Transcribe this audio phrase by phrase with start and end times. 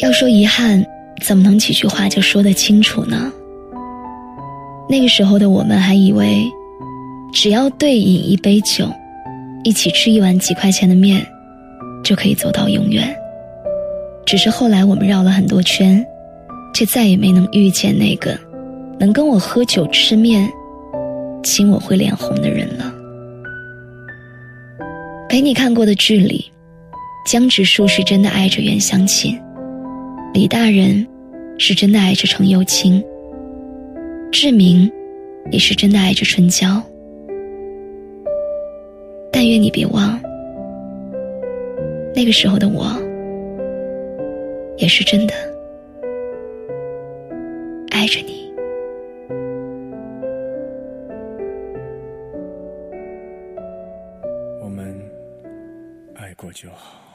[0.00, 0.82] 要说遗憾，
[1.22, 3.30] 怎么能几句话就说得清楚呢？
[4.88, 6.42] 那个时候的我们还以为，
[7.34, 8.90] 只要对饮一杯酒，
[9.62, 11.24] 一起吃一碗几块钱的面，
[12.02, 13.14] 就可以走到永远。
[14.24, 16.02] 只是后来我们绕了很多圈，
[16.72, 18.34] 却再也没能遇见那个
[18.98, 20.50] 能跟我喝酒吃面、
[21.42, 22.90] 亲我会脸红的人了。
[25.28, 26.50] 陪你看过的剧里，
[27.26, 29.38] 江直树是真的爱着袁湘琴，
[30.32, 31.04] 李大人
[31.58, 33.02] 是真的爱着程又青。
[34.30, 34.90] 志明，
[35.50, 36.80] 也是真的爱着春娇。
[39.32, 40.20] 但愿你别忘，
[42.14, 42.86] 那个时候的我，
[44.78, 45.34] 也是真的
[47.90, 48.52] 爱着你。
[54.62, 54.94] 我们
[56.14, 57.09] 爱过就好。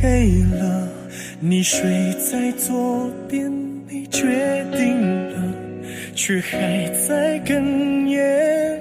[0.00, 0.88] 黑了，
[1.40, 3.50] 你睡在左边，
[3.88, 5.54] 你决定了，
[6.14, 8.80] 却还在哽咽。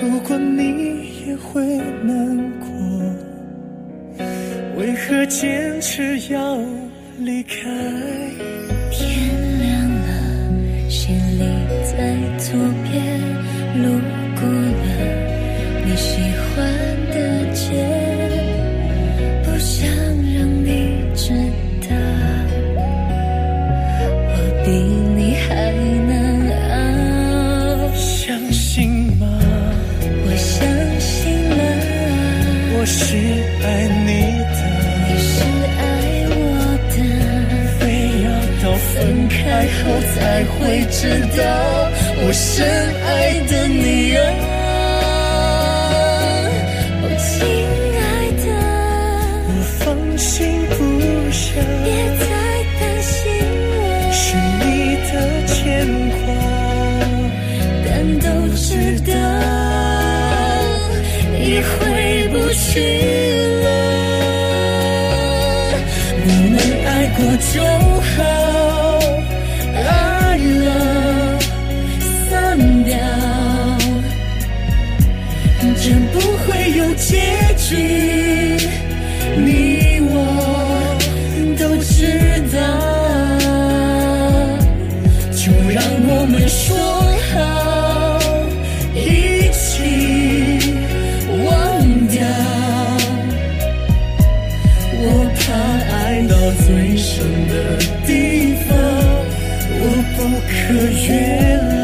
[0.00, 1.64] 如果你也会
[2.02, 2.68] 难过，
[4.76, 6.58] 为何坚持要
[7.18, 8.73] 离开？
[39.62, 39.82] 后
[40.14, 41.00] 才会知
[41.36, 41.42] 道
[42.26, 42.66] 我深
[43.06, 43.08] 爱
[43.48, 44.18] 的你啊！
[47.18, 47.26] 亲
[47.94, 48.02] 爱
[48.42, 48.46] 的，
[49.48, 49.82] 我放
[50.18, 50.28] 心
[50.70, 50.74] 不
[51.30, 51.44] 下，
[51.84, 51.86] 别
[52.20, 52.22] 再
[52.80, 53.12] 担心
[53.70, 53.78] 我，
[54.12, 54.24] 是
[54.60, 54.66] 你
[55.10, 55.12] 的
[55.46, 55.52] 牵
[56.24, 56.26] 挂，
[57.84, 57.88] 但
[58.18, 58.26] 都
[58.56, 58.66] 知
[59.06, 59.12] 道
[61.38, 61.72] 已回
[62.28, 62.64] 不去。
[67.16, 67.18] 过
[67.52, 67.62] 就
[76.46, 77.20] 会有结
[77.56, 77.76] 局。
[79.36, 80.14] 你我
[81.58, 81.96] 都知
[82.52, 82.56] 道，
[85.32, 86.76] 就让我们说
[87.32, 87.36] 好，
[88.94, 88.98] 一
[89.52, 89.72] 起
[91.44, 91.46] 忘
[92.08, 92.16] 掉。
[95.00, 95.02] 我
[95.36, 95.42] 怕
[95.96, 95.96] 爱
[96.28, 96.32] 到
[96.64, 96.66] 最。
[96.96, 97.12] 深
[97.48, 97.54] 的
[98.06, 98.68] 地方，
[99.80, 99.82] 我
[100.16, 100.18] 不
[100.48, 100.52] 可
[101.06, 101.08] 原
[101.70, 101.83] 谅。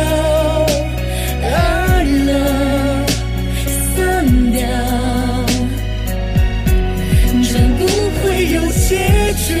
[8.91, 8.97] 结
[9.35, 9.55] 局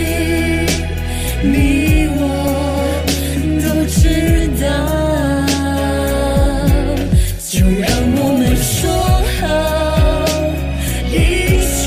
[1.41, 2.21] 你我
[3.63, 4.03] 都知
[4.59, 4.67] 道，
[7.47, 7.87] 就让
[8.17, 8.91] 我们说
[9.39, 9.41] 好，
[11.07, 11.15] 一
[11.71, 11.79] 起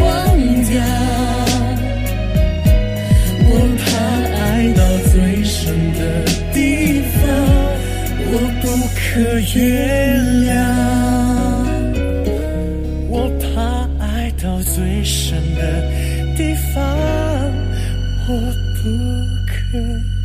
[0.00, 0.02] 忘
[0.66, 0.74] 掉。
[3.46, 3.86] 我怕
[4.42, 4.42] 爱
[4.74, 4.82] 到
[5.12, 5.14] 最
[5.44, 5.54] 深
[5.92, 6.00] 的
[6.52, 6.58] 地
[7.14, 7.22] 方，
[8.26, 8.64] 我不
[8.96, 8.98] 可
[9.54, 9.58] 原
[10.44, 10.89] 谅。
[14.42, 16.82] 到最深的地方。
[18.28, 18.36] 我
[18.82, 18.88] 不
[19.46, 20.19] 可。